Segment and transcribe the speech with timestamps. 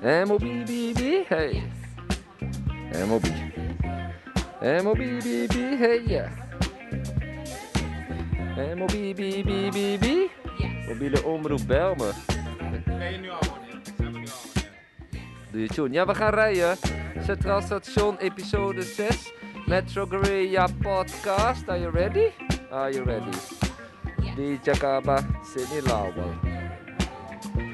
[0.00, 1.62] MOB, BB, hey.
[3.06, 3.24] MOB.
[4.62, 6.28] MOB, BB, hey, ja.
[8.76, 10.30] MOB, BB, BB.
[10.86, 12.10] Mobiele omroep, bel me.
[12.84, 13.38] Ben je nu al?
[15.50, 15.94] Doe je tune.
[15.94, 16.76] Ja, we gaan rijden.
[17.24, 19.32] Centraal Station, episode 6.
[19.66, 21.68] Metro Guerrilla podcast.
[21.68, 22.30] Are you ready?
[22.70, 23.36] Are you ready?
[24.36, 25.24] DJ Kaba.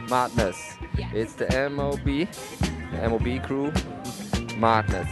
[0.09, 0.84] Madness.
[1.13, 2.29] It's the MOB.
[2.91, 3.73] The MOB crew.
[4.59, 5.09] Madness.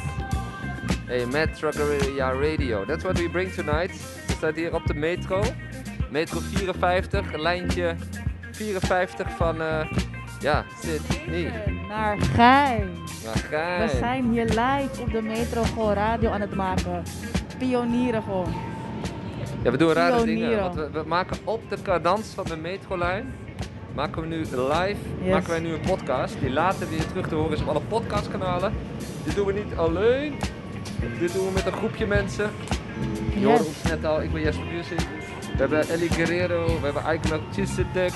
[1.06, 2.84] Hey, Metro Guerrilla Radio.
[2.84, 3.90] That's what we bring tonight.
[4.26, 5.42] We staan hier op de metro.
[6.10, 7.94] Metro 54, lijntje
[8.50, 9.86] 54 van, eh
[10.40, 11.52] ja, Sydney.
[11.88, 12.90] Naar Gein.
[13.24, 13.86] Maar geil.
[13.86, 17.02] We zijn hier live op de metro gewoon radio aan het maken.
[17.58, 18.54] Pionieren gewoon.
[19.62, 20.60] Ja, we doen rare dingen.
[20.60, 23.34] Want we, we maken op de cadans van de metrolijn.
[23.94, 25.32] Maken we nu live, Yes.
[25.32, 26.40] maken wij nu een podcast.
[26.40, 28.72] Die later weer terug te horen is op alle podcastkanalen.
[29.24, 30.34] Dit doen we niet alleen.
[31.18, 32.50] Dit doen we met een groepje mensen.
[33.34, 33.44] Je Yes.
[33.48, 34.98] hoorde ons net al, ik ben Jesper Music.
[35.52, 38.12] We hebben Ellie Guerrero, we hebben Ike Melchizedek.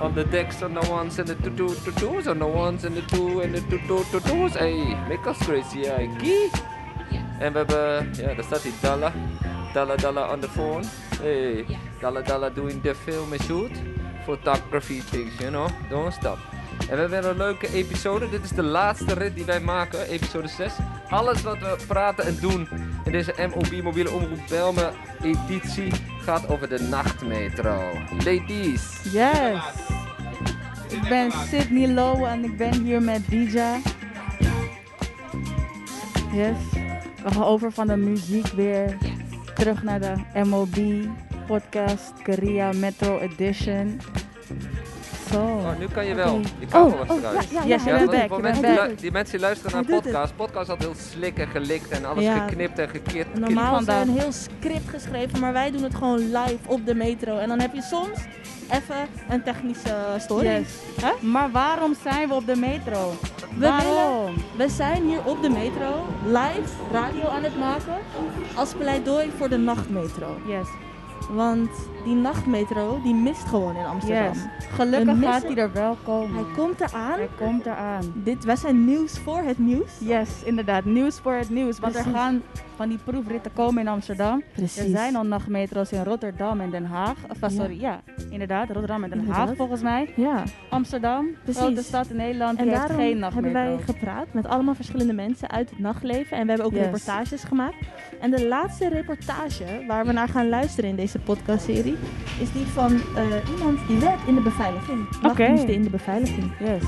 [0.00, 2.84] On the decks on the ones and the two two two twos, on the ones
[2.84, 4.52] and the two and the two two two twos.
[4.58, 6.50] Hey, make us crazy, Ike.
[7.38, 9.12] En we hebben, ja, daar staat hij, Dalla.
[9.72, 10.82] Dalla Dalla on the phone.
[11.22, 11.64] Hey,
[12.00, 13.70] Dalla Dalla doing the film and shoot.
[14.24, 16.38] Photography things, you know, don't stop.
[16.78, 18.28] En we hebben weer een leuke episode.
[18.28, 20.72] Dit is de laatste rit die wij maken, episode 6.
[21.08, 22.68] Alles wat we praten en doen
[23.04, 27.92] in deze MOB mobiele omroep Belme editie gaat over de nachtmetro.
[28.24, 29.02] Ladies.
[29.12, 29.62] Yes.
[30.88, 33.58] Ik ben Sydney Lowe en ik ben hier met DJ.
[36.32, 36.56] Yes.
[37.22, 38.96] We gaan over van de muziek weer
[39.54, 40.76] terug naar de MOB
[41.46, 44.00] podcast Korea Metro Edition.
[45.30, 45.40] Zo.
[45.40, 46.40] Oh, nu kan je wel.
[46.58, 47.50] Je kan Oh, wel oh, eruit.
[47.50, 48.88] ja, ja, Ja, back, voor mensen die, back.
[48.88, 50.36] lu- die mensen luisteren naar Hij podcast.
[50.36, 52.46] Podcast had heel slik en gelikt en alles Ja.
[52.46, 53.38] geknipt en gekeerd.
[53.38, 56.94] Normaal is er een heel script geschreven, maar wij doen het gewoon live op de
[56.94, 57.38] metro.
[57.38, 58.18] En dan heb je soms
[58.70, 58.96] even
[59.28, 60.46] een technische story.
[60.46, 60.68] Yes.
[61.02, 61.26] Hè?
[61.26, 63.12] Maar waarom zijn we op de metro?
[63.58, 63.84] We, waarom?
[64.24, 67.96] willen, we zijn hier op de metro live radio aan het maken
[68.54, 70.36] als pleidooi voor de nachtmetro.
[70.46, 70.66] Yes.
[71.30, 71.70] Want
[72.04, 74.32] die nachtmetro die mist gewoon in Amsterdam.
[74.32, 74.42] Yes.
[74.74, 76.34] Gelukkig gaat hij er wel komen.
[76.34, 77.18] Hij komt eraan.
[77.18, 78.12] Hij komt eraan.
[78.14, 79.90] Dit, wij zijn nieuws voor het nieuws.
[79.98, 80.84] Yes, inderdaad.
[80.84, 81.78] Nieuws voor het nieuws.
[81.78, 82.42] Want er gaan
[82.76, 84.42] van die proefritten komen in Amsterdam.
[84.54, 84.76] Precies.
[84.82, 87.16] Er zijn al nachtmetro's in Rotterdam en Den Haag.
[87.30, 87.48] Of, Ja.
[87.48, 88.66] sorry, ja, inderdaad.
[88.66, 89.46] Rotterdam en Den Inderdaad.
[89.48, 90.12] Haag volgens mij.
[90.16, 90.42] Ja.
[90.70, 91.62] Amsterdam, Precies.
[91.62, 93.52] grote stad in Nederland, En die daarom geen hebben nachtmetro.
[93.52, 96.36] wij gepraat met allemaal verschillende mensen uit het nachtleven.
[96.36, 96.82] En we hebben ook Yes.
[96.84, 97.76] reportages gemaakt.
[98.20, 101.96] En de laatste reportage waar we naar gaan luisteren in deze podcastserie...
[102.40, 105.20] is die van eh, iemand die werkt in de beveiliging.
[105.22, 106.52] Nachtdiensten in de beveiliging.
[106.60, 106.82] Yes.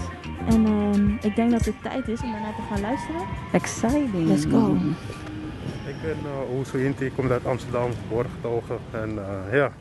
[0.48, 3.20] En ehm, ik denk dat het tijd is om daarnaar te gaan luisteren.
[3.52, 4.26] Exciting.
[4.28, 4.76] Let's go.
[5.96, 8.78] Ik ben uh, Oeso Inti, ik kom uit Amsterdam, geboren getogen.
[8.90, 9.72] En uh, ja,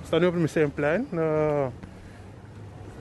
[0.00, 1.06] we staan nu op het Museumplein.
[1.12, 1.66] Uh,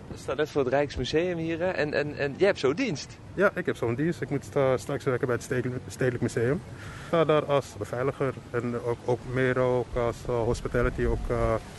[0.07, 3.17] We staan net voor het Rijksmuseum hier hè, en, en, en jij hebt zo dienst.
[3.33, 4.21] ja, ik heb zo'n dienst.
[4.21, 4.45] Ik moet
[4.75, 6.55] straks werken bij het Stedelijk, Stedelijk Museum.
[6.55, 11.19] Ik sta daar als beveiliger en ook, ook meer ook als hospitality, ook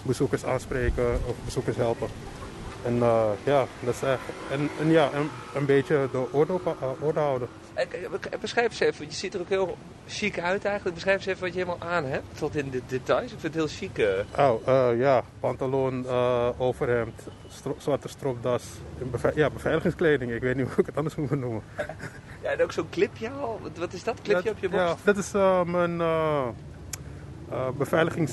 [0.03, 2.09] bezoekers aanspreken of bezoekers helpen.
[2.86, 4.20] En uh, ja, dat is echt,
[4.50, 6.72] en, en ja, een, een beetje de orde, op, uh,
[7.06, 7.48] orde houden.
[7.74, 9.76] En, eh, Beschrijf eens even, je ziet er ook heel
[10.06, 10.94] chic uit eigenlijk.
[10.94, 13.22] Beschrijf eens even wat je helemaal aan hebt, tot in de details.
[13.32, 13.98] Ik vind het heel chic.
[13.98, 14.48] eh.
[14.50, 16.06] Oh, eh, ja, pantalon,
[16.58, 18.64] overhemd, stro zwarte stropdas,
[18.98, 20.32] beve ja, beveiligingskleding.
[20.32, 21.62] Ik weet niet hoe ik het anders moet noemen.
[22.42, 23.60] Ja, en ook zo'n clipje al.
[23.78, 24.84] Wat, is dat, clipje Dat- op je borst?
[24.86, 25.32] Ja, dat is
[25.66, 26.03] mijn
[27.76, 28.32] beveiligings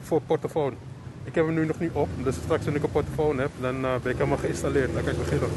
[0.00, 0.76] voor portofoon.
[1.24, 3.74] Ik heb hem nu nog niet op, dus straks als ik een portofoon heb, dan
[3.84, 4.94] uh, ben ik helemaal geïnstalleerd.
[4.94, 5.48] Dan kan ik beginnen.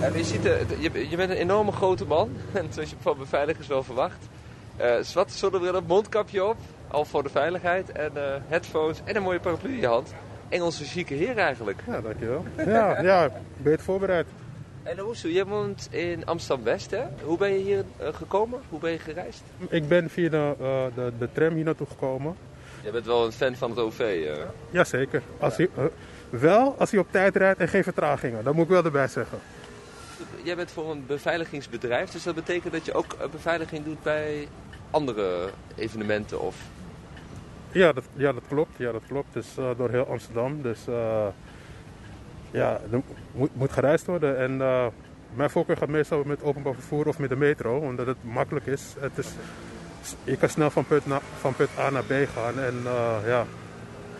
[0.00, 3.18] Ja, je, ziet, er- je, je bent een enorme grote man, en zoals je van
[3.18, 4.28] beveiligers wel verwacht.
[4.76, 6.56] Eh zwarte zonnebril op, mondkapje op,
[6.88, 7.92] al voor de veiligheid.
[7.92, 10.14] En eh, headphones en een mooie paraplu in je hand.
[10.48, 11.80] Engelse chique heer eigenlijk.
[11.86, 12.44] Ja, dankjewel.
[12.66, 14.26] Ja, ja, beter voorbereid.
[14.82, 17.02] En Hoezo, jij woont in Amsterdam-West, hè?
[17.24, 18.60] Hoe ben je hier eh, gekomen?
[18.68, 19.42] Hoe ben je gereisd?
[19.68, 22.34] Ik ben via de, uh, de, de tram hier naartoe gekomen.
[22.82, 24.44] Jij bent wel een fan van het OV, eh.
[24.70, 25.22] Jazeker.
[25.38, 25.84] Als hij, uh,
[26.30, 29.38] wel als hij op tijd rijdt en geen vertragingen, dat moet ik wel erbij zeggen.
[30.42, 34.48] Jij bent voor een beveiligingsbedrijf, dus dat betekent dat je ook eh, beveiliging doet bij
[34.90, 36.56] andere evenementen of...
[37.72, 38.76] Ja, dat, ja, dat klopt.
[38.76, 39.32] Ja, dat klopt.
[39.32, 40.62] Dus uh, door heel Amsterdam.
[40.62, 41.26] Dus uh,
[42.50, 43.02] ja, er
[43.32, 44.38] moet, moet gereisd worden.
[44.38, 44.86] En uh,
[45.34, 48.94] mijn voorkeur gaat meestal met openbaar vervoer of met de metro, omdat het makkelijk is.
[48.98, 49.28] Het is
[50.24, 52.82] je kan snel van punt, na, van punt A naar B gaan en
[53.26, 53.44] ja,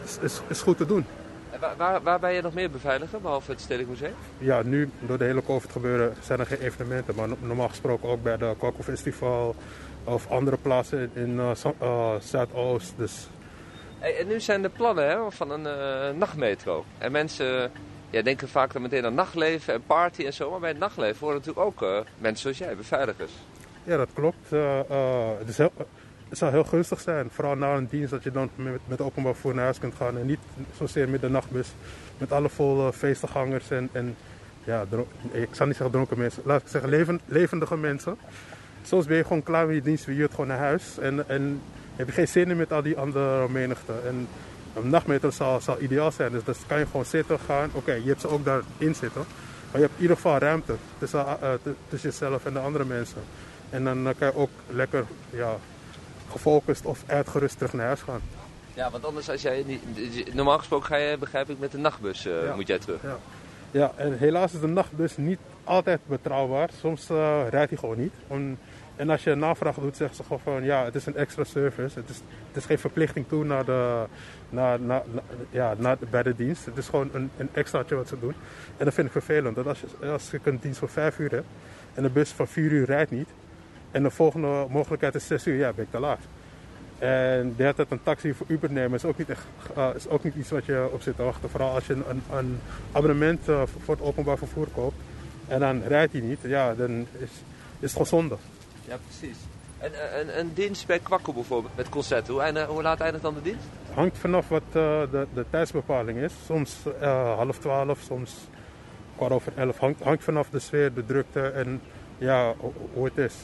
[0.04, 1.04] is, is, is goed te doen.
[1.50, 4.14] En waar, waar, waar ben je nog meer beveiliger, behalve het Stedelijk Museum?
[4.38, 7.14] Ja, nu door de hele COVID gebeuren zijn er geen evenementen.
[7.14, 9.54] Maar no- normaal gesproken ook bij de Kwakko Festival
[10.04, 12.92] of andere plaatsen in eh, Za- eh, Zuidoost.
[12.96, 13.28] Dus
[13.98, 16.84] en nu zijn de plannen hè, van een eh, nachtmetro.
[16.98, 17.70] En mensen
[18.10, 20.50] ja, denken vaak dan meteen aan nachtleven en party en zo.
[20.50, 23.32] Maar bij het nachtleven worden natuurlijk ook eh, mensen zoals jij, beveiligers.
[23.88, 24.52] Ja, dat klopt.
[24.52, 25.72] Eh, eh, het, is heel,
[26.28, 29.32] het zou heel gunstig zijn, vooral na een dienst, dat je dan met, met openbaar
[29.32, 30.18] vervoer naar huis kunt gaan.
[30.18, 30.38] En niet
[30.76, 31.68] zozeer met de nachtbus,
[32.18, 34.16] met alle volle feestgangers en, en
[34.64, 34.84] ja,
[35.32, 38.16] ik zal niet zeggen dronken mensen, laat ik zeggen leven, levendige mensen.
[38.82, 40.98] Soms ben je gewoon klaar met je dienst, je het gewoon naar huis.
[40.98, 41.60] En, en
[41.96, 43.92] heb je geen zin in met al die andere menigte.
[44.06, 44.28] En
[44.74, 47.70] een nachtmetro zal, zal ideaal zijn, dus dan kan je gewoon zitten, gaan.
[47.72, 49.24] Oké, je hebt ze ook daarin zitten.
[49.70, 51.50] Maar je hebt in ieder geval ruimte tussen, eh,
[51.88, 53.22] tussen jezelf en de andere mensen.
[53.70, 55.56] En dan kan je ook lekker ja,
[56.30, 58.20] gefocust of uitgerust terug naar huis gaan.
[58.74, 60.34] Ja, want anders als jij niet...
[60.34, 62.54] Normaal gesproken ga je, begrijp ik, met de nachtbus eh, Ja.
[62.54, 63.02] moet jij terug.
[63.02, 63.16] Ja.
[63.70, 66.68] ja, en helaas is de nachtbus niet altijd betrouwbaar.
[66.80, 68.12] Soms eh, rijdt hij gewoon niet.
[68.26, 68.58] Om-
[68.96, 71.44] en als je een navraag doet, zeggen ze gewoon van ja, het is een extra
[71.44, 71.98] service.
[71.98, 72.16] Het is,
[72.48, 74.04] het is geen verplichting toe naar de,
[74.48, 75.02] naar, naar,
[75.50, 76.64] ja, naar, bij de dienst.
[76.64, 78.34] Het is gewoon een, een extraatje wat ze doen.
[78.76, 79.54] En dat vind ik vervelend.
[79.56, 81.44] Dat als, je, als ik een dienst van vijf uur heb
[81.94, 83.28] en de bus van vier uur rijdt niet.
[83.90, 86.18] En de volgende mogelijkheid is zes uur, ja, ben ik te laat.
[86.98, 89.44] En de hele tijd een taxi voor Uber nemen is ook niet, echt,
[89.76, 91.50] eh, is ook niet iets wat je op zit te wachten.
[91.50, 92.58] Vooral als je een, een,
[92.92, 94.96] abonnement eh, voor het openbaar vervoer koopt
[95.48, 97.30] en dan rijdt hij niet, ja, dan is, is
[97.80, 98.36] het gewoon zonde.
[98.84, 99.36] Ja, precies.
[99.78, 102.34] En eh, een, een dienst bij Kwakkel bijvoorbeeld, met concerten.
[102.34, 103.64] Hoe, hoe laat eindigt dan de dienst?
[103.94, 106.32] Hangt vanaf wat eh, de, de tijdsbepaling is.
[106.46, 108.34] Soms eh, half twaalf, soms
[109.16, 109.78] kwart over elf.
[109.78, 111.80] Hangt, hangt vanaf de sfeer, de drukte en
[112.18, 113.34] ja, ho- hoe het is.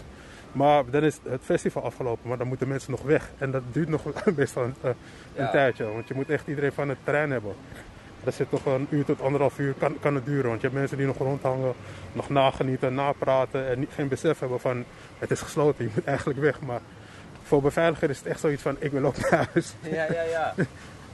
[0.54, 3.30] Maar dan is het festival afgelopen, maar dan moeten mensen nog weg.
[3.38, 4.02] En dat duurt nog
[4.36, 4.90] meestal een, eh,
[5.34, 5.50] een Ja.
[5.50, 7.54] tijdje, want je moet echt iedereen van het terrein hebben.
[8.24, 10.48] Dat zit toch een uur tot anderhalf uur, kan, kan het duren.
[10.48, 11.72] Want je hebt mensen die nog rondhangen,
[12.12, 14.84] nog nagenieten, napraten en niet, geen besef hebben van
[15.18, 16.60] het is gesloten, je moet eigenlijk weg.
[16.60, 16.80] Maar
[17.42, 19.74] voor beveiliger is het echt zoiets van ik wil ook naar huis.
[19.80, 20.54] Ja, ja, ja.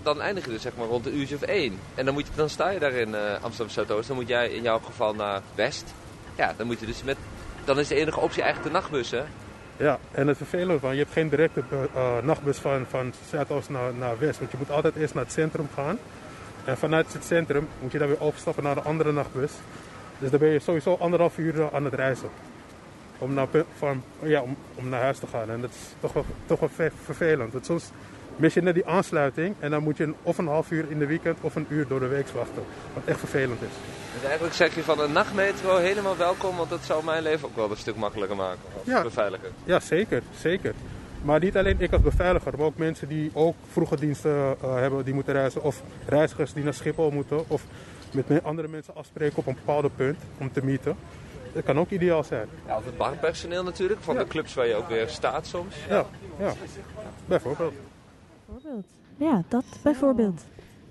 [0.02, 1.78] Dan eindig je dus zeg maar rond een uurtje of één.
[1.94, 4.08] En dan, moet je, dan sta je daar in eh, Amsterdam Zuidoost.
[4.08, 5.94] Dan moet jij in jouw geval naar West.
[6.36, 7.16] Ja, dan moet je dus met...
[7.64, 9.22] Dan is de enige optie eigenlijk de nachtbus, hè?
[9.76, 13.68] Ja, en het vervelende van, je hebt geen directe eh, eh, nachtbus van, van Zuidoost
[13.68, 14.38] naar, naar West.
[14.38, 15.98] Want je moet altijd eerst naar het centrum gaan.
[16.64, 19.52] En vanuit het centrum moet je dan weer overstappen naar de andere nachtbus.
[20.18, 22.28] Dus dan ben je sowieso anderhalf uur eh, aan het reizen.
[23.18, 23.46] Om naar,
[23.78, 25.50] van, ja, om, om naar huis te gaan.
[25.50, 27.52] En dat is toch wel, toch wel ver- vervelend.
[27.52, 27.90] Want soms
[28.40, 29.54] mis je net die aansluiting.
[29.58, 31.86] En dan moet je een- of een half uur in de weekend of een uur
[31.88, 32.62] door de week wachten.
[32.94, 33.68] Wat echt vervelend is.
[34.14, 36.56] Dus eigenlijk zeg je van een nachtmetro helemaal welkom.
[36.56, 38.58] Want dat zou mijn leven ook wel een stuk makkelijker maken.
[38.74, 39.02] Als Ja.
[39.02, 39.48] beveiliger.
[39.64, 40.74] Ja, zeker, zeker.
[41.22, 45.04] Maar niet alleen ik als beveiliger, maar ook mensen die ook vroege diensten eh, hebben
[45.04, 45.62] die moeten reizen.
[45.62, 47.48] Of reizigers die naar Schiphol moeten.
[47.48, 47.62] Of
[48.12, 50.96] met me- andere mensen afspreken op een bepaald punt om te meeten.
[51.52, 52.46] Dat kan ook ideaal zijn.
[52.66, 54.00] Ja, of het barpersoneel natuurlijk.
[54.02, 55.74] Van de clubs waar je ook weer staat soms.
[55.88, 56.06] Ja,
[56.38, 56.52] ja.
[57.26, 57.72] bijvoorbeeld.
[58.52, 58.86] Bijvoorbeeld.
[59.16, 60.44] Ja, dat bijvoorbeeld.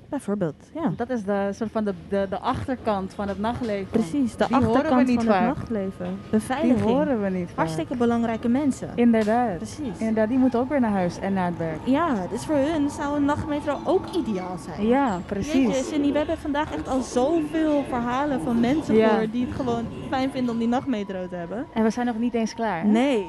[0.09, 0.91] Bijvoorbeeld, ja.
[0.95, 3.89] Dat is de, soort van de, de, de achterkant van het nachtleven.
[3.89, 5.47] Precies, de Die achterkant niet van vaak.
[5.47, 6.05] het nachtleven.
[6.05, 6.81] Die Beveiliging.
[6.81, 7.55] horen we niet vaak.
[7.57, 8.89] Hartstikke belangrijke mensen.
[8.95, 9.57] Inderdaad.
[9.57, 9.97] Precies.
[9.97, 11.79] Inderdaad, die moeten ook weer naar huis en naar het werk.
[11.85, 14.87] Ja, dus voor hun zou een nachtmetro ook ideaal zijn.
[14.87, 15.53] Ja, precies.
[15.53, 19.09] Jeetje, Cindy, we hebben vandaag echt al zoveel verhalen van mensen Ja.
[19.09, 21.65] gehoord die het gewoon fijn vinden om die nachtmetro te hebben.
[21.73, 22.81] En we zijn nog niet eens klaar.
[22.81, 22.87] hè?
[22.87, 23.27] Nee.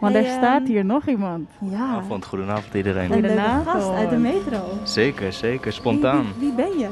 [0.00, 1.50] Want Hey, er staat ehm, hier nog iemand.
[1.60, 3.12] Ja, Avond, goedenavond iedereen.
[3.12, 4.62] een leuke gast uit de metro.
[4.82, 5.72] Zeker, zeker.
[5.72, 6.24] Spontaan.
[6.38, 6.88] wie, wie ben je?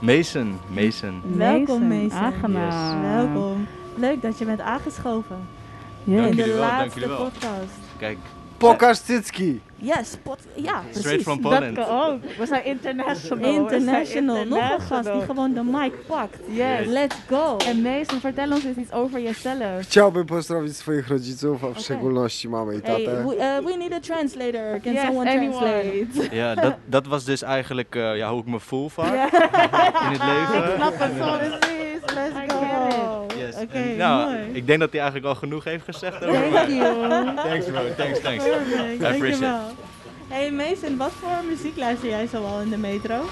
[0.00, 1.22] Mason, Mason.
[1.36, 2.12] Welkom, Mason.
[2.18, 3.02] Aangenaam.
[3.02, 3.66] Welkom.
[3.96, 5.36] Leuk dat je bent aangeschoven.
[6.04, 7.24] Dank in de jullie wel, dank laatste jullie wel.
[7.24, 7.78] podcast.
[7.98, 8.18] Kijk,
[8.70, 9.60] Pokastitski.
[9.76, 10.98] Yes, pot, ja, precies.
[11.00, 11.74] straight from Dat Poland.
[11.76, 12.20] kan ook.
[12.38, 13.44] We zijn international.
[13.54, 14.36] International.
[14.36, 16.38] Zijn Nog een gast die gewoon de mic pakt.
[16.48, 16.86] Yes.
[16.86, 17.56] Let's go.
[17.66, 19.80] En Mason, vertel ons eens iets over jezelf.
[19.82, 23.24] Chciałbym pozdrowić swoich rodziców, a w szczególności mamę i Hey, tatę.
[23.26, 24.80] we, uh, we need a translator.
[24.84, 25.82] Can yes, someone anyone.
[25.82, 26.36] translate?
[26.36, 30.24] Ja, dat, dat was dus eigenlijk eh, ja, hoe ik me voel vaak in het
[30.24, 30.72] leven.
[30.76, 31.36] Snap het zo.
[31.38, 33.26] Precies, let's I go.
[33.70, 34.44] En, nou, mooi.
[34.52, 36.76] ik denk dat hij eigenlijk al genoeg heeft gezegd over Thank mij.
[36.76, 37.34] you.
[37.34, 38.44] Thanks bro, thanks, thanks.
[38.44, 39.60] Perfect, I appreciate dankjewel.
[40.28, 43.24] Hey Mason, wat voor muziek luister jij zoal in de metro?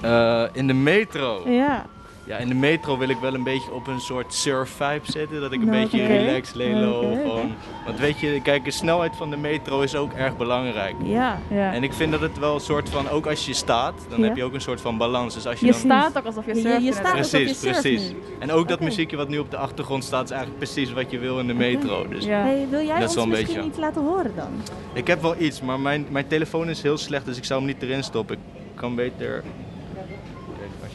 [0.00, 1.50] Eh, in de metro.
[1.50, 1.86] Ja.
[2.26, 5.40] Ja, in de metro wil ik wel een beetje op een soort surf vibe zitten.
[5.40, 7.54] Dat ik een Nou, beetje relaxed, lelo, gewoon.
[7.86, 10.94] Want weet je, kijk, de snelheid van de metro is ook erg belangrijk.
[11.02, 11.38] Ja.
[11.50, 11.72] Ja.
[11.72, 14.26] En ik vind dat het wel een soort van, ook als je staat, dan Ja.
[14.26, 15.34] heb je ook een soort van balans.
[15.34, 15.80] Dus als je, Je dan...
[15.80, 16.76] staat ook alsof je Je- surft.
[16.76, 17.04] je inderdaad.
[17.06, 18.08] staat alsof je Precies, surft precies.
[18.10, 18.16] nu.
[18.38, 21.18] En ook dat muziekje wat nu op de achtergrond staat, is eigenlijk precies wat je
[21.18, 22.08] wil in de metro.
[22.08, 22.42] Dus Ja.
[22.42, 23.68] Hey, wil jij Dat ons wel een misschien beetje.
[23.70, 24.48] iets laten horen dan?
[24.92, 27.68] ik heb wel iets, maar mijn, mijn telefoon is heel slecht, dus ik zou hem
[27.68, 28.36] niet erin stoppen.
[28.36, 28.40] Ik
[28.74, 29.42] kan beter.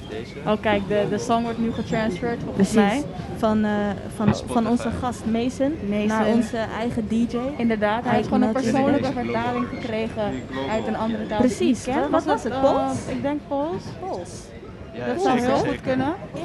[0.10, 0.34] Deze.
[0.46, 2.90] Oh kijk, de, de song wordt nu getransferred volgens Precies.
[2.90, 3.04] mij.
[3.38, 3.72] Van, eh,
[4.16, 4.54] van, Spotify.
[4.54, 6.06] van onze gast Mason, Mason.
[6.08, 7.38] naar onze eigen DJ.
[7.58, 10.24] Inderdaad, hij Hij heeft gewoon een persoonlijke vertaling gekregen
[10.72, 11.42] uit een andere taal.
[11.42, 11.84] die ik Precies.
[11.84, 12.00] ken.
[12.02, 12.54] Wat- wat was het?
[12.54, 12.98] Eh, Pools?
[13.08, 13.84] ik denk Pools.
[14.00, 14.30] Pools.
[14.94, 16.14] Ja, Dat zou heel goed kunnen.
[16.34, 16.42] Ja.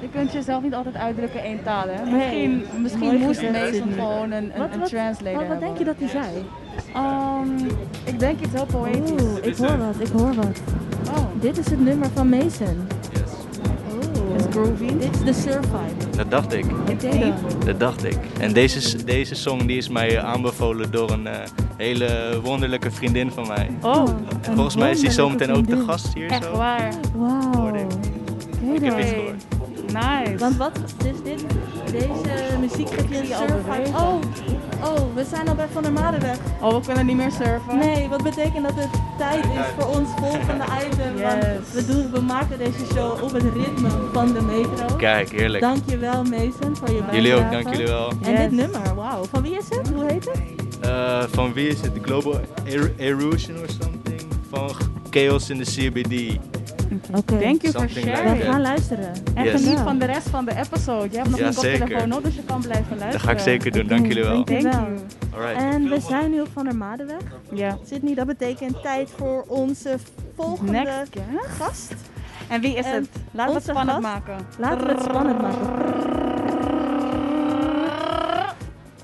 [0.00, 2.04] Je kunt jezelf niet altijd uitdrukken in één taal, hè?
[2.04, 2.14] Nee.
[2.14, 5.78] Misschien, misschien Mooi moest Mason gewoon een, een, Wat- een wat- translator Wat, wat denk
[5.78, 6.24] je dat hij zei?
[6.94, 7.66] Ehm,
[8.04, 9.10] ik denk iets heel poëtisch.
[9.22, 10.60] Oeh, ik hoor wat, ik hoor wat.
[11.08, 12.86] Oh, Dit is het nummer van Mason.
[14.56, 14.86] Groovy.
[14.98, 16.16] Dit is de surf vibe.
[16.16, 16.64] Dat dacht ik.
[17.64, 17.80] Dat.
[17.80, 18.18] Dacht ik.
[18.40, 21.34] En deze, deze song die is mij aanbevolen door een eh,
[21.76, 23.70] hele wonderlijke vriendin van mij.
[23.82, 24.08] Oh,
[24.42, 26.56] En volgens mij is die zometeen ook de gast hier echt zo.
[26.56, 26.94] waar.
[27.16, 27.74] Wauw.
[27.74, 28.82] Ik.
[28.82, 29.44] Heb iets gehoord.
[30.00, 30.36] Nice.
[30.38, 30.72] Want wat,
[31.02, 31.44] dus dit,
[31.92, 33.76] deze muziek geeft je een zie je al surf vibe.
[33.76, 33.94] bewegen.
[34.00, 34.14] Oh,
[34.84, 36.36] oh, we zijn al bij Van der Madenweg.
[36.60, 37.78] oh, we kunnen niet meer surfen?
[37.78, 38.88] Nee, wat betekent dat het
[39.18, 41.22] tijd is voor ons volgende item?
[41.22, 41.72] Want Yes.
[41.72, 44.96] we, doen, we maken deze show op het ritme van de metro.
[44.96, 45.62] Kijk, heerlijk.
[45.62, 47.14] Dankjewel Mason voor je bijdrage.
[47.14, 48.12] Jullie ook, dank jullie wel.
[48.22, 48.40] En Yes.
[48.40, 49.24] dit nummer, wauw.
[49.24, 49.88] Van wie is het?
[49.94, 50.40] Hoe heet het?
[50.80, 51.92] Eh, van wie is het?
[52.02, 54.20] Global Er- Erosion or something?
[54.50, 54.70] Van
[55.10, 56.38] Chaos in the CBD.
[57.14, 57.38] Oké.
[57.38, 58.38] Thank you for Something like sharing.
[58.38, 59.12] We gaan luisteren.
[59.34, 59.62] En Yes.
[59.62, 61.08] geniet van de rest van de episode.
[61.10, 63.10] Je hebt nog Ja, een koptelefoon op, dus je kan blijven luisteren.
[63.12, 64.44] Dat ga ik zeker doen, dank jullie wel.
[64.44, 64.84] Dank je Thank wel.
[64.84, 64.98] you.
[65.34, 65.74] Alright.
[65.74, 67.22] En we zijn nu op Van der Madenweg.
[67.52, 67.78] Ja.
[67.88, 69.96] Sydney, dat betekent tijd voor onze
[70.36, 71.10] volgende Next
[71.58, 71.94] gast.
[72.48, 73.08] En wie is En het?
[73.30, 74.02] Laten we het spannend gast?
[74.26, 74.46] maken.
[74.58, 76.35] Laten we het spannend maken.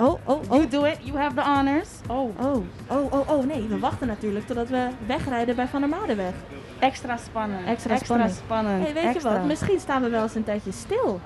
[0.00, 0.56] Oh, oh, oh.
[0.56, 1.88] You do it, you have the honors.
[2.08, 5.88] Oh, Oh, oh, oh, oh, nee, we wachten natuurlijk totdat we wegrijden bij Van der
[5.88, 6.32] Madenweg.
[6.78, 7.66] extra spannend.
[7.66, 8.32] Extra spannend.
[8.44, 8.82] spannend.
[8.84, 9.32] hey, weet extra.
[9.32, 9.46] je wat?
[9.46, 11.20] Misschien staan we wel eens een tijdje stil.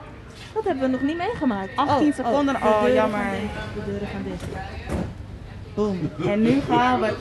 [0.55, 1.77] Dat hebben we nog niet meegemaakt.
[1.77, 2.55] 18 Oh, seconden.
[2.55, 3.31] de Oh, deuren jammer.
[3.31, 4.45] dicht, De deuren gaan dicht.
[5.75, 6.11] Boom.
[6.33, 7.17] En nu gaan we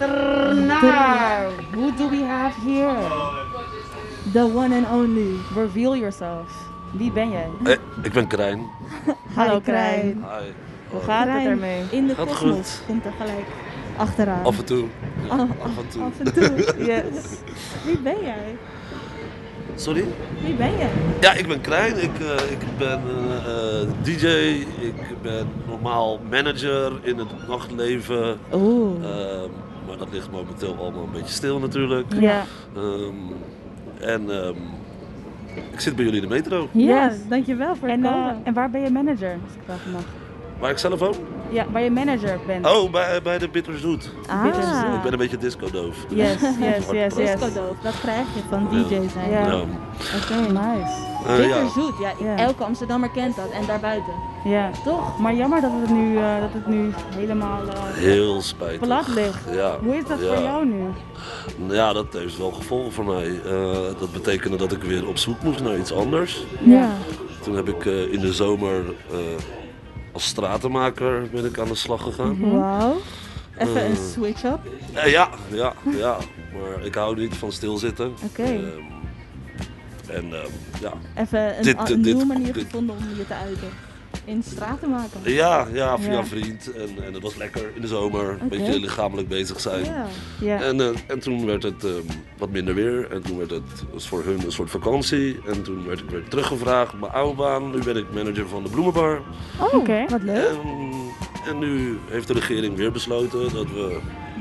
[0.68, 1.46] naar.
[1.72, 3.08] Who do we have here?
[4.32, 5.36] The one and only.
[5.56, 6.68] Reveal yourself.
[6.94, 7.48] Wie ben jij?
[7.64, 8.62] Hey, ik ben Krijn.
[9.36, 10.24] Hallo Krijn.
[10.40, 10.52] Hi.
[10.96, 11.82] Hoe gaat het ermee?
[11.92, 13.46] In de kosmos komt er gelijk
[13.98, 14.44] achteraan.
[14.46, 14.86] Af en toe.
[15.30, 16.04] Af, Af en toe.
[16.04, 16.86] af en toe.
[16.86, 17.24] Yes.
[17.86, 18.56] Wie ben jij?
[19.76, 20.04] Sorry?
[20.44, 20.90] Wie ben jij?
[21.22, 22.04] Ja, ik ben Krijn.
[22.04, 24.26] Ik, eh, ik ben eh, eh, DJ.
[24.80, 28.38] Ik ben normaal manager in het nachtleven.
[28.54, 28.96] Oeh.
[29.04, 29.50] Ehm,
[29.88, 32.14] maar dat ligt momenteel allemaal een beetje stil natuurlijk.
[32.20, 32.44] Ja.
[32.76, 33.14] Ehm,
[34.00, 34.56] en ehm,
[35.72, 36.68] ik zit bij jullie in de metro.
[36.72, 37.18] Ja, Yes.
[37.30, 39.32] dankjewel voor het En, en waar ben je manager?
[39.46, 40.04] Als ik vragen mag.
[40.60, 41.16] Waar ik zelf woon?
[41.50, 42.66] Ja, waar je manager bent.
[42.66, 44.12] Oh, bij, bij de Bitterzoet.
[44.30, 44.46] ah,
[44.96, 45.96] Ik ben een beetje disco-doof.
[46.10, 47.14] Yes, yes, yes, yes.
[47.16, 49.30] disco-doof, dat krijg je van DJ zijn.
[49.30, 49.46] Ja.
[49.46, 49.56] Ja.
[50.22, 50.36] Oké.
[50.52, 50.94] Nice.
[51.28, 51.70] Eh, Bitter ja.
[51.70, 52.36] zoet, ja, Ja.
[52.38, 54.14] elke Amsterdammer kent dat en daarbuiten.
[54.44, 54.70] Ja.
[54.84, 55.20] Toch?
[55.20, 58.80] Maar jammer dat het nu, eh, dat het nu helemaal eh, Heel spijtig.
[58.80, 59.44] plat ligt.
[59.52, 59.78] Ja.
[59.84, 60.26] Hoe is dat ja.
[60.34, 60.84] voor jou nu?
[61.76, 63.40] Ja, dat heeft wel gevolgen voor mij.
[63.46, 66.46] Eh, dat betekende dat ik weer op zoek moest naar iets anders.
[66.64, 66.90] Ja.
[67.42, 69.18] Toen heb ik eh, in de zomer eh,
[70.16, 72.38] als stratenmaker ben ik aan de slag gegaan.
[72.40, 72.56] Mhm.
[72.56, 72.98] Wauw.
[73.58, 73.98] Even een Eh.
[74.12, 74.60] switch-up.
[74.94, 76.18] Eh, ja, ja, ja.
[76.54, 78.14] Maar ik hou niet van stilzitten.
[78.24, 78.42] Oké.
[78.44, 78.62] Ehm,
[80.10, 80.50] en ehm,
[80.82, 80.94] ja.
[81.16, 83.70] Even een, dit- a- dit- een nieuwe manier dit- gevonden om je te uiten.
[84.26, 85.20] In straten maken.
[85.34, 86.18] Ja, ja, via Ja.
[86.18, 86.72] een vriend.
[86.74, 88.38] En, en het was lekker in de zomer.
[88.42, 89.84] Een beetje lichamelijk bezig zijn.
[89.86, 90.06] Ja.
[90.42, 90.62] Ja.
[90.62, 91.94] En, eh, en toen werd het ehm,
[92.38, 93.12] wat minder weer.
[93.12, 95.40] En toen werd het was voor hun een soort vakantie.
[95.48, 97.72] En toen werd ik weer teruggevraagd op mijn oude baan.
[97.72, 99.22] Nu ben ik manager van de Bloemenbar.
[99.62, 100.06] Oh, Oké.
[100.10, 100.48] wat leuk.
[100.48, 100.60] En,
[101.48, 104.00] en nu heeft de regering weer besloten dat we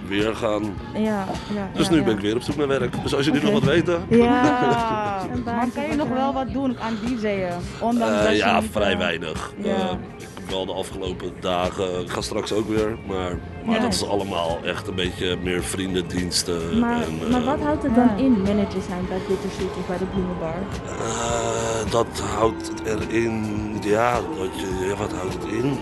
[0.08, 0.62] weer gaan.
[0.94, 1.68] Ja, ja.
[1.74, 2.04] Dus ja, nu ja.
[2.04, 3.02] ben ik weer op zoek naar werk.
[3.02, 4.04] Dus als jullie nog wat weten.
[4.24, 5.26] Ja.
[5.44, 7.54] Maar kan je nog wel wat doen aan DJ'en?
[7.80, 9.52] Ondanks Eh, dat je ja, niet, vrij eh, weinig.
[9.56, 9.74] ja.
[9.74, 12.00] Eh, ik heb wel de afgelopen dagen.
[12.00, 12.96] Ik ga straks ook weer.
[13.06, 13.80] Maar, maar Ja.
[13.82, 16.78] dat is allemaal echt een beetje meer vriendendiensten.
[16.78, 18.24] Maar, en, maar wat houdt het dan Ja.
[18.24, 20.54] in, manager zijn bij Bittersweet of bij de Bloemenbar?
[20.86, 23.44] Eh, dat houdt het erin,
[23.82, 25.78] ja, dat je, ja, wat houdt het in?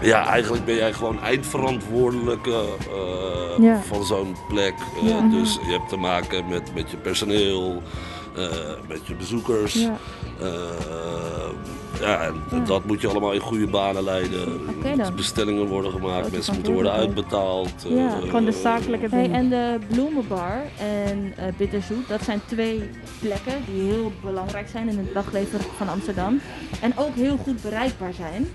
[0.00, 2.50] Ja, eigenlijk ben jij gewoon eindverantwoordelijke
[2.90, 3.80] eh, Ja.
[3.82, 4.74] van zo'n plek.
[5.02, 5.20] Eh, Ja.
[5.20, 7.82] Dus je hebt te maken met, met je personeel,
[8.36, 8.42] eh,
[8.88, 9.74] met je bezoekers.
[9.74, 9.96] Ja.
[10.40, 10.46] Eh,
[12.00, 12.64] ja, en Ja.
[12.64, 14.40] dat moet je allemaal in goede banen leiden.
[14.40, 15.14] Er Oké moeten dan.
[15.16, 17.72] Bestellingen worden gemaakt, mensen moeten worden uitbetaald.
[17.88, 18.10] Ja.
[18.20, 19.36] Gewoon de zakelijke Hey, dingen.
[19.38, 22.90] en de Bloemenbar en eh Bitterzoet, dat zijn twee
[23.20, 26.40] plekken die heel belangrijk zijn in het dagleven van Amsterdam.
[26.80, 28.48] En ook heel goed bereikbaar zijn.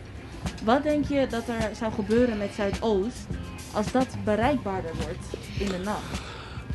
[0.64, 3.28] Wat denk je dat er zou gebeuren met Zuidoost
[3.74, 6.33] als dat bereikbaarder wordt in de nacht?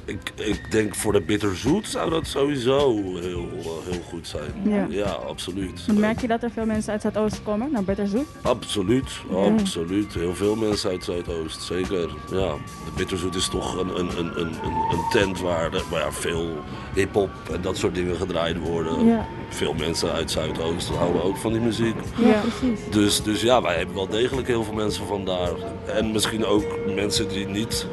[0.09, 3.49] Ik, ik denk voor de bitterzoet zou dat sowieso heel,
[3.91, 4.53] heel goed zijn.
[4.62, 4.87] Ja.
[4.88, 5.87] Ja, absoluut.
[5.95, 8.27] Merk je dat er veel mensen uit Zuidoost komen naar Bitterzoet?
[8.43, 10.15] Absoluut, absoluut.
[10.15, 12.11] Heel veel mensen uit Zuidoost, zeker.
[12.31, 12.53] Ja,
[12.85, 16.57] de Bitterzoet is toch een, een, een, een, een- tent waar, waar ja, veel
[16.95, 19.07] hip-hop en dat soort dingen gedraaid worden.
[19.07, 19.27] Ja.
[19.49, 21.95] Veel mensen uit Zuidoost houden ook van die muziek.
[22.17, 22.41] Ja.
[22.41, 22.81] precies.
[22.91, 25.53] Dus, dus ja, wij hebben wel degelijk heel veel mensen van daar.
[25.87, 27.87] En misschien ook mensen die niet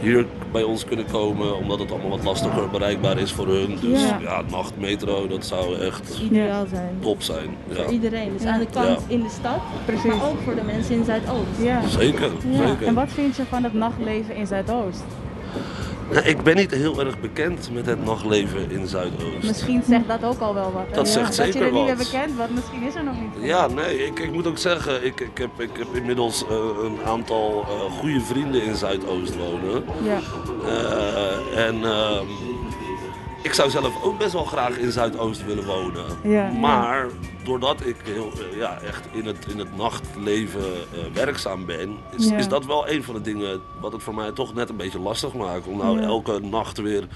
[0.00, 3.78] hier bij ons kunnen komen, omdat het allemaal wat lastiger bereikbaar is voor hun.
[3.80, 4.18] Dus Ja.
[4.22, 6.96] ja, nachtmetro, dat zou echt Ideaal zijn.
[7.00, 7.48] top zijn.
[7.68, 7.74] Ja.
[7.74, 8.32] Voor iedereen.
[8.32, 8.52] Dus Ja.
[8.52, 8.98] aan de kant Ja.
[9.14, 10.04] in de stad, Precies.
[10.04, 11.60] maar ook voor de mensen in Zuidoost.
[11.62, 11.86] Ja.
[11.88, 12.66] Zeker, Ja.
[12.66, 12.86] zeker.
[12.86, 15.04] En wat vind je van het nachtleven in Zuidoost?
[16.10, 19.42] Nou, ik ben niet heel erg bekend met het nachtleven in Zuidoost.
[19.42, 20.84] Misschien zegt dat ook al wel wat.
[20.88, 20.94] hè?
[20.94, 21.86] Dat zegt Dat zeker je er niet wat.
[21.86, 23.44] meer bekend bent, misschien is er nog niet.
[23.48, 26.98] Ja, nee, ik, ik moet ook zeggen, ik, ik, heb, ik heb inmiddels eh, een
[27.06, 29.84] aantal eh, goede vrienden in Zuidoost wonen.
[30.02, 30.18] Ja.
[30.66, 32.24] Eh, en ehm,
[33.42, 36.04] ik zou zelf ook best wel graag in Zuidoost willen wonen.
[36.22, 36.50] Ja.
[36.50, 37.06] Maar
[37.46, 42.28] doordat ik heel, eh, ja, echt in het, in het nachtleven eh, werkzaam ben, is,
[42.28, 42.36] Ja.
[42.36, 44.98] is dat wel een van de dingen wat het voor mij toch net een beetje
[45.00, 45.66] lastig maakt.
[45.66, 46.06] Om nou Ja.
[46.06, 47.06] elke nacht weer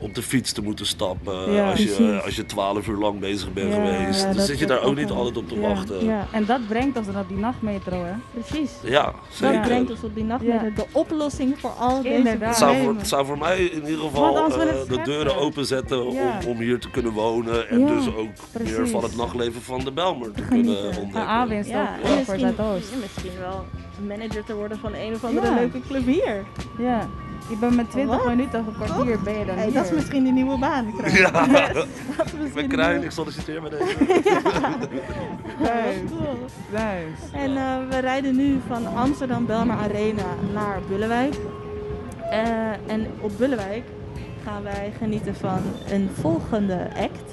[0.00, 2.22] op de fiets te moeten stappen Ja, als, je, precies.
[2.24, 4.20] als je twaalf uur lang bezig bent Ja, geweest.
[4.20, 6.04] ja, dan dat zit je daar ook niet altijd op te ja, wachten.
[6.04, 6.26] Ja.
[6.32, 8.12] En dat brengt ons dan op die nachtmetro, hè?
[8.40, 8.70] Precies.
[8.82, 9.60] Ja, Dat zeker.
[9.60, 10.66] brengt ons op die nachtmetro.
[10.66, 10.74] Ja.
[10.74, 12.48] De oplossing voor al deze Inderdaad.
[12.48, 13.00] Het zou, voor, problemen.
[13.00, 16.38] het zou voor mij in ieder geval eh, de deuren openzetten Ja.
[16.44, 17.68] om, om hier te kunnen wonen.
[17.68, 18.76] En Ja, dus ook precies.
[18.76, 20.72] meer van het nachtleven van de Belmer te Genieten.
[20.74, 21.26] kunnen Een ontdekken.
[21.30, 22.92] aanwinst Ja, ook voor misschien, Zuidoost.
[22.92, 23.64] en misschien wel
[24.08, 25.54] manager te worden van een of andere Ja.
[25.54, 26.44] leuke club hier.
[26.78, 27.08] Ja.
[27.50, 28.26] Je bent met 20 Wat?
[28.26, 29.74] minuten of een kwartier ben je dan Hey, hier.
[29.74, 30.92] dat is misschien die nieuwe baan.
[30.96, 31.14] Kruin.
[31.16, 31.30] Ja,
[31.72, 31.86] Dat
[32.26, 33.84] is ik ben Kruin, nieuwe- ik solliciteer met deze.
[35.58, 36.04] Nice.
[36.08, 36.38] Cool.
[36.70, 37.36] Nice.
[37.36, 40.22] En eh, we rijden nu van Amsterdam Belmer Arena
[40.54, 41.34] naar Bullewijk.
[42.30, 42.40] Eh,
[42.86, 43.82] en op Bullewijk
[44.44, 45.58] gaan wij genieten van
[45.90, 47.29] een volgende act.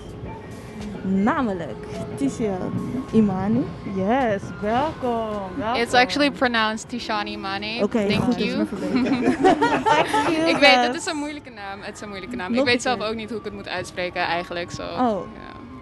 [1.13, 1.75] Namelijk
[2.15, 2.71] Tizian
[3.11, 3.65] Imani.
[3.95, 5.39] Yes, welkom.
[5.57, 5.81] welkom.
[5.81, 7.79] It's actually pronounced Tishani Mane.
[7.83, 8.45] Oké, Thank goed, dat is
[10.35, 10.49] you.
[10.49, 11.81] ik weet, het is een moeilijke naam.
[11.81, 12.53] Het is een moeilijke naam.
[12.53, 14.71] Ik weet zelf ook niet hoe ik het moet uitspreken eigenlijk.
[14.71, 14.81] Zo.
[14.81, 15.17] Oh,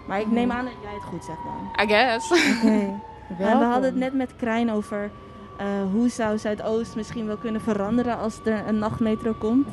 [0.06, 1.86] maar ik neem aan dat jij het goed zegt dan.
[1.86, 2.30] I guess.
[2.30, 3.00] Oké.
[3.38, 5.10] We hadden het net met Krijn over
[5.58, 9.68] eh, hoe zou Zuidoost misschien wel kunnen veranderen als er een nachtmetro komt.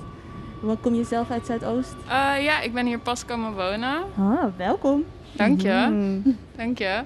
[0.60, 1.96] Want kom je zelf uit Zuidoost?
[2.08, 3.98] Eh, ja, ik ben hier pas komen wonen.
[4.18, 5.06] Ah, welkom.
[5.34, 5.88] Dank je.
[5.90, 6.38] Mm.
[6.56, 7.02] Dank je.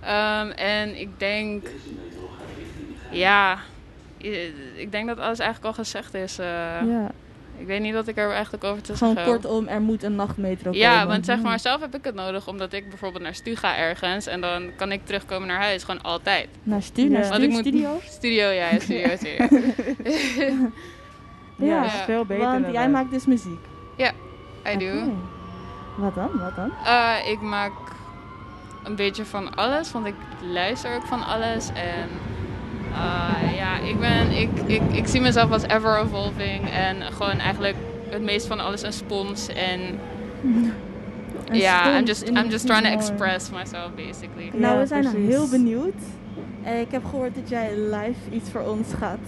[0.00, 1.66] Ehm, en ik denk...
[3.10, 3.58] Ja...
[4.76, 6.38] Ik denk dat alles eigenlijk al gezegd is.
[6.38, 6.46] eh.
[6.86, 7.10] Ja.
[7.58, 9.42] Ik weet niet wat ik er eigenlijk over te Gewoon zeggen heb.
[9.42, 10.78] kortom, er moet een nachtmetro komen.
[10.78, 13.76] Ja, want zeg maar, zelf heb ik het nodig omdat ik bijvoorbeeld naar Stu ga
[13.76, 16.48] ergens en dan kan ik terugkomen naar huis, gewoon altijd.
[16.62, 17.24] Naar Stu, naar Ja.
[17.24, 18.00] Stu Want ik moet- Studio?
[18.04, 19.46] Studio, ja, ja, studio, studio.
[21.56, 23.60] Ja, Ja, is veel beter Want jij maakt dus muziek.
[24.74, 25.12] I do.
[25.98, 26.30] Wat dan?
[26.38, 26.70] Wat dan?
[26.84, 27.72] Eh, ik maak
[28.84, 30.14] een beetje van alles, want ik
[30.52, 31.68] luister ook van alles.
[31.68, 32.08] En
[32.92, 37.76] eh, ja, ik, ben, ik, ik, ik zie mezelf als ever evolving en gewoon eigenlijk
[38.10, 39.48] het meest van alles een spons.
[39.48, 39.80] En
[41.52, 44.50] ja, I'm just, I'm just trying to express myself basically.
[44.52, 45.28] Nou, Ja, we zijn precies.
[45.28, 45.94] heel benieuwd.
[46.62, 49.18] Eh, ik heb gehoord dat jij live iets voor ons gaat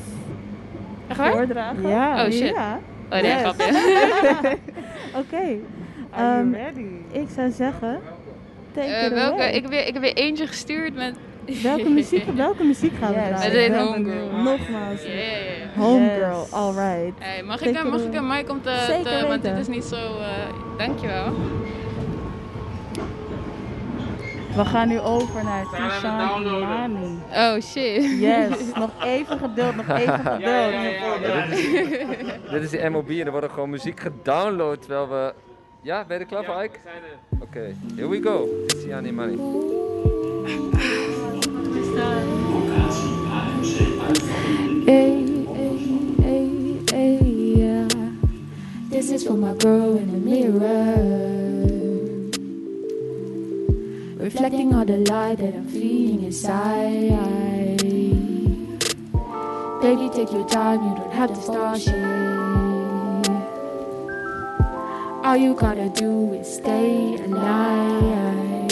[1.08, 1.32] Echt waar?
[1.32, 1.88] voordragen.
[1.88, 2.24] Ja.
[2.24, 2.54] Oh, shit.
[2.54, 2.78] Ja.
[3.10, 3.40] Oh nee, Yes.
[3.40, 3.72] grapje.
[5.22, 5.44] Oké.
[6.10, 6.86] Are you Ehm, ready?
[7.12, 8.00] Ik zou zeggen,
[8.74, 9.48] take Eh, it welke, away.
[9.52, 11.14] ik, heb weer, ik heb weer eentje gestuurd met...
[11.62, 13.28] Welke muziek, welke muziek gaan we Yes.
[13.40, 13.72] draaien?
[13.72, 14.30] Het Homegirl.
[14.30, 15.00] Nogmaals.
[15.76, 16.52] Homegirl, Yes.
[16.52, 17.12] alright.
[17.18, 18.84] Hey, mag, ik, mag ik een mic om te...
[18.86, 19.96] Zeker te- want dit is niet zo...
[19.96, 20.28] eh
[20.78, 21.32] dankjewel.
[24.56, 27.18] We gaan nu over naar Tishan Imani.
[27.34, 28.20] Oh shit.
[28.20, 30.40] Yes, nog even geduld, nog even geduld.
[30.42, 35.34] Ja, dit, is, dit is die MOB en er wordt gewoon muziek gedownload terwijl we...
[35.82, 36.78] Ja, ben je er klaar voor, Ike?
[37.40, 38.48] Oké, here we go.
[38.66, 39.36] Tiziani Money.
[44.84, 45.78] Hey, hey,
[46.22, 46.48] hey,
[46.84, 47.18] hey,
[47.56, 47.86] yeah.
[48.90, 50.94] This is for my girl in the mirror.
[54.18, 57.78] Reflecting all the light that I'm feeling inside.
[59.80, 62.19] Baby, take your time, you don't have to start shit.
[65.30, 68.66] All you gotta do is stay alive.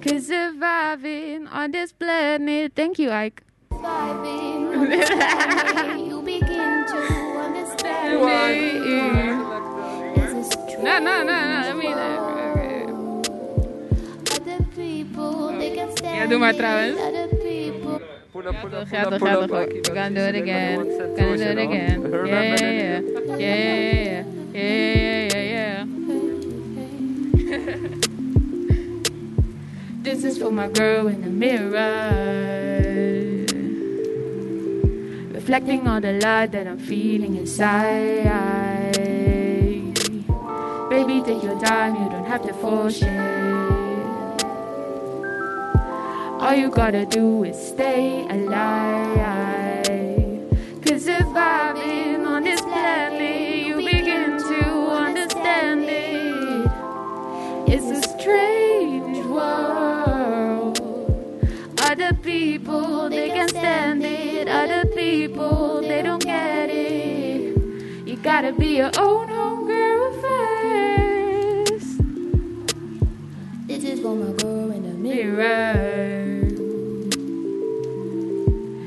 [0.00, 2.70] Cause surviving on this planet...
[2.76, 3.42] Thank you, Ike.
[3.72, 6.98] Vibing on this planet, you begin to
[7.42, 8.22] understand
[10.14, 10.84] This is true.
[10.84, 11.34] No, no, no, no.
[11.34, 11.98] I mean...
[11.98, 12.86] eh,
[14.38, 16.58] Other people, they can stand Ja, doe maar it.
[16.58, 16.96] trouwens.
[17.00, 17.26] Other.
[18.32, 19.58] Pull up, pull up, Gaat pull toch, up, gaat pull toch.
[19.62, 19.68] up.
[19.68, 19.80] Ike.
[19.82, 20.78] We gaan do it again.
[20.78, 22.00] We one set gaan do doors, it again.
[22.02, 22.60] Ja, Remember ja, that?
[22.60, 23.36] ja.
[23.36, 25.35] Yeah, yeah, yeah, yeah.
[30.06, 31.74] This is for my girl in the mirror.
[35.34, 38.22] Reflecting all the light that I'm feeling inside.
[40.88, 43.08] Baby, take your time, you don't have to force it.
[46.40, 49.05] All you gotta do is stay alive.
[68.42, 71.96] Gotta be your own homegirl first.
[73.66, 76.42] This is for my girl in the Mirror.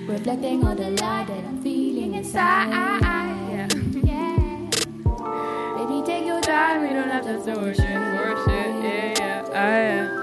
[0.07, 3.73] Reflecting all the light that I'm feeling Inside, inside.
[4.05, 4.57] yeah.
[5.77, 10.18] Baby, take your Time, we don't have to force it, yeah, yeah, ah, yeah.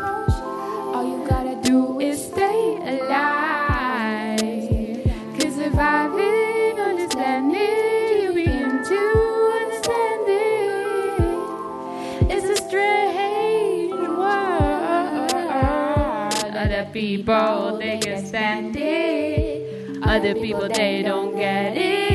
[17.06, 20.02] People they get it.
[20.02, 22.05] Other people, they don't get it.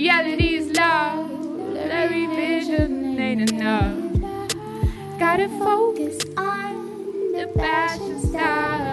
[0.00, 1.28] Reality is lost.
[1.28, 3.98] Blurry vision ain't enough.
[5.18, 8.92] Gotta focus on the passion star.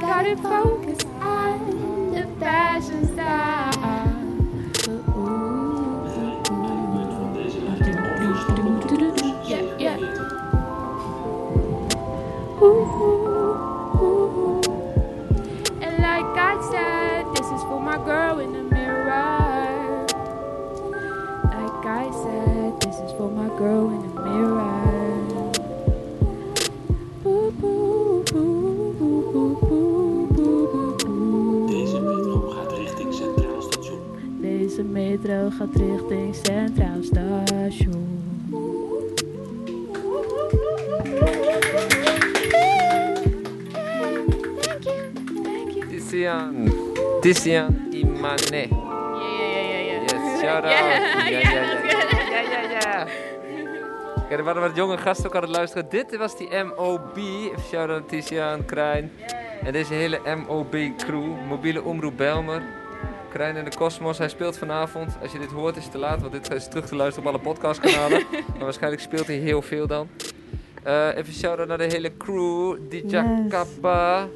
[0.00, 0.73] Gotta focus
[23.24, 24.72] for my girl in the mirror.
[31.66, 34.00] Deze metro gaat richting Centraal Station.
[34.40, 38.22] Deze metro gaat richting Centraal Station.
[45.88, 46.72] Tizian.
[47.20, 47.73] Tizian
[54.34, 55.86] Kijk, er waren wat jonge gasten ook aan het luisteren.
[55.88, 57.16] Dit was die MOB.
[57.16, 59.10] Even shout out Tizian, Krijn.
[59.64, 61.46] En deze hele MOB crew.
[61.48, 62.62] Mobiele Omroep Belmer.
[63.30, 64.18] Krijn in de Cosmos.
[64.18, 65.16] Hij speelt vanavond.
[65.22, 67.34] Als je dit hoort is het te laat, want dit is terug te luisteren op
[67.34, 68.22] alle podcastkanalen.
[68.54, 70.08] maar waarschijnlijk speelt hij heel veel dan.
[70.82, 72.76] Eh, even shout out naar de hele crew.
[72.88, 73.24] DJ Yes.
[73.48, 74.28] Kappa.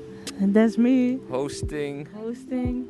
[0.52, 1.18] That's me.
[1.28, 2.08] Hosting.
[2.12, 2.86] Hosting.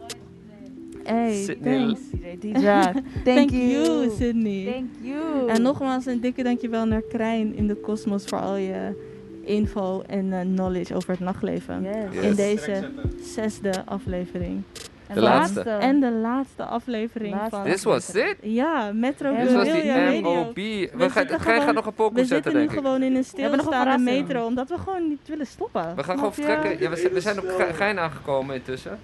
[1.09, 1.77] Hey, Sydney.
[1.79, 2.01] thanks.
[2.41, 3.61] DJ Thank, Thank you.
[3.61, 4.65] you, Sydney.
[4.73, 5.49] Thank you.
[5.49, 9.07] En nogmaals een dikke dankjewel naar Krijn in de Cosmos voor al je
[9.45, 11.83] info en eh, knowledge over het nachtleven.
[12.13, 12.25] Yes.
[12.25, 12.89] In deze
[13.23, 14.63] zesde aflevering.
[15.07, 15.61] En De laatste.
[15.61, 17.65] En de laatste aflevering Laatste van...
[17.65, 18.37] This was it?
[18.43, 20.21] Ja, Metro Dit was die.
[20.23, 20.55] MOB.
[20.55, 22.71] We We gaan, zitten Krijn gaat gewoon- nog een We pokoe zetten, zitten nu denk
[22.71, 22.77] ik.
[22.79, 25.93] gewoon in een hebben nog een stilstaande metro, omdat we gewoon niet willen stoppen.
[25.97, 26.79] We gaan gewoon vertrekken.
[26.81, 28.99] Ja, we, zijn- we zijn op Ge- Gein aangekomen intussen.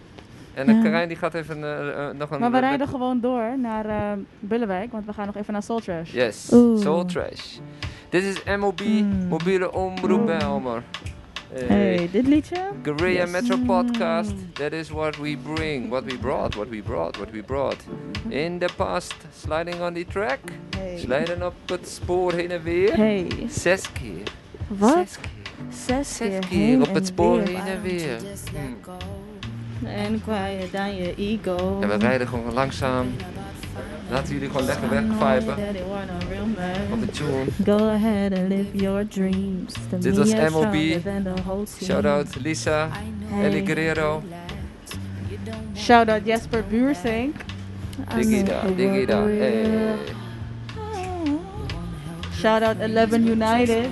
[0.54, 0.82] En de Ja.
[0.82, 2.40] Karijn die gaat even eh, eh, nog een...
[2.40, 5.78] Maar we eh, rijden gewoon door naar Bullewijk, want we gaan nog even naar Soul
[5.80, 6.12] Trash.
[6.12, 6.80] Yes, Oeh.
[6.80, 7.56] Soul Trash.
[8.08, 9.26] Dit is MOB, Mm.
[9.28, 10.82] mobiele omroep Belmer.
[11.66, 12.56] Hey, dit liedje?
[12.82, 13.30] Guerrilla Yes.
[13.30, 14.32] Metro Podcast.
[14.52, 17.76] That is what we bring, what we brought, what we brought, what we brought.
[18.28, 20.38] In the past, sliding on the track.
[20.76, 20.98] Hey.
[20.98, 22.96] Slijden op het spoor heen en weer.
[22.96, 23.26] Hey.
[23.48, 24.22] Zes keer.
[24.68, 24.94] Wat?
[24.96, 25.30] Zes keer.
[25.68, 27.46] Zes keer Zes heen keer op het spoor weer.
[27.46, 28.18] heen en weer.
[28.18, 28.76] Hmm.
[29.86, 31.78] En quiet down your ego.
[31.80, 33.06] En we rijden gewoon langzaam.
[34.10, 35.56] Laten jullie gewoon lekker wegviben
[36.92, 37.44] op de tune.
[37.78, 39.74] Go ahead and live your dreams.
[39.98, 40.48] Dit was MOB.
[40.48, 41.90] stronger than the whole team.
[41.90, 42.88] Shout out Lisa,
[43.28, 43.44] Hey.
[43.44, 44.22] Ellie Guerrero.
[45.76, 47.34] Shout out Jesper Buursink.
[48.16, 49.22] Digida, digida.
[49.26, 49.94] Hey.
[52.32, 53.88] Shout out 11 United.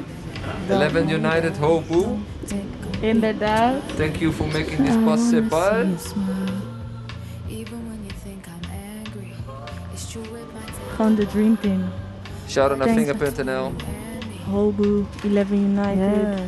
[0.69, 2.19] 11 United Hobu.
[3.03, 3.75] Inderdaad.
[3.97, 5.87] Thank you for making this possible.
[10.97, 11.83] Gewoon de dream team.
[12.49, 13.11] Shout out naar Thanks.
[13.19, 13.73] Finger.nl.
[14.51, 16.39] Hobu, 11 United.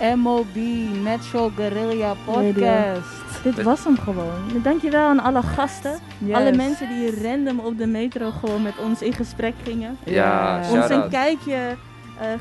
[0.00, 0.16] Yes.
[0.16, 0.56] MOB,
[1.02, 3.42] Natural Guerrilla Podcast.
[3.42, 4.62] Dit was hem gewoon.
[4.62, 5.98] Dankjewel aan alle gasten.
[6.18, 6.36] Yes.
[6.36, 9.96] Alle mensen die random op de metro gewoon met ons in gesprek gingen.
[10.04, 11.76] Ja, Ons shout een kijkje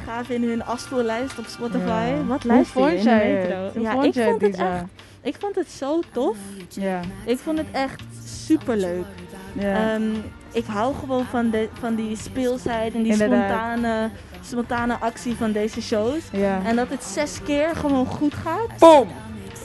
[0.05, 2.13] gaven in hun afspeellijst op Spotify.
[2.15, 2.23] Ja.
[2.25, 3.81] Wat luister je vond in de jij metro?
[3.81, 4.83] Ja, vond ik vond het, echt...
[5.21, 6.37] Ik vond het zo tof.
[6.69, 6.99] Ja.
[7.25, 9.05] Ik vond het echt superleuk.
[9.53, 9.93] Ja.
[9.93, 10.11] Ehm,
[10.51, 13.49] ik hou gewoon van, de, van die speelsheid en die Inderdaad.
[13.49, 14.09] spontane,
[14.41, 16.21] spontane actie van deze shows.
[16.31, 16.61] Ja.
[16.65, 18.79] En dat het zes keer gewoon goed gaat.
[18.79, 19.07] Boom!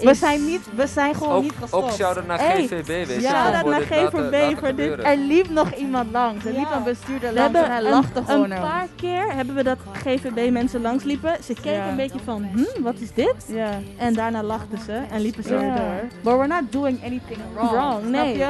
[0.02, 1.84] We zijn, niet, we zijn gewoon Ook, niet gestopt.
[1.84, 3.20] ook shout-out naar Hey, GVB, weet je.
[3.20, 5.02] Ja, naar GVB laten voor dit.
[5.02, 6.44] Er liep nog iemand langs.
[6.44, 6.76] Er liep Ja.
[6.76, 9.62] een bestuurder We langs hebben en hij een, lachte gewoon een paar keer hebben we
[9.62, 11.36] dat GVB mensen langsliepen.
[11.44, 11.88] Ze keken Ja.
[11.88, 13.34] een beetje van, hm, wat is dit?
[13.46, 13.70] Ja.
[13.96, 15.58] En daarna lachten ze en liepen ze Ja.
[15.60, 16.02] weer door.
[16.22, 17.70] But we're not doing anything wrong.
[17.70, 18.36] Wrong, Snap nee.
[18.38, 18.48] je?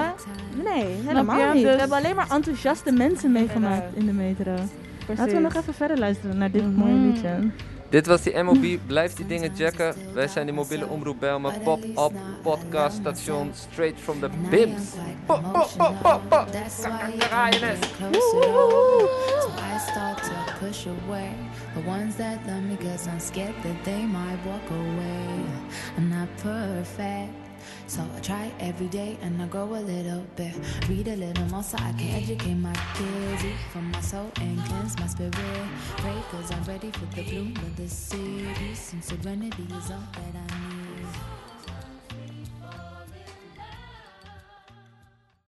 [0.64, 1.44] Nee, helemaal je?
[1.54, 1.62] niet.
[1.62, 4.54] Dus- We hebben alleen maar enthousiaste mensen meegemaakt in de metro.
[5.16, 7.06] Laten we nog even verder luisteren naar dit mooie Mhm.
[7.06, 7.28] liedje.
[7.92, 8.78] Dit was die MOB.
[8.86, 9.94] Blijf die dingen checken.
[10.14, 11.52] Wij zijn die mobiele omroep Bijlmer.
[11.64, 13.50] Pop-up podcast station.
[13.70, 14.92] Straight from the BIMS.
[15.26, 16.48] Pop, pop, pop, pop, pop.
[20.58, 21.28] Push away
[21.74, 25.44] the ones that love me cause I'm scared that they might walk away.
[25.96, 27.51] I'm not perfect.
[27.86, 30.54] So I try every day and I grow a little bit.
[30.88, 33.44] Read a little more so I can educate my kids.
[33.44, 35.34] Eat from my soul and cleanse my spirit.
[35.98, 38.74] Pray cause I'm ready for the bloom of the city.
[38.74, 40.81] Serenity is all that I need.